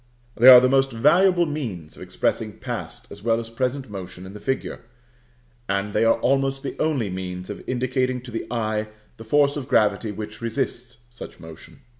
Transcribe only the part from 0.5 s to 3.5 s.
the most valuable means of expressing past as well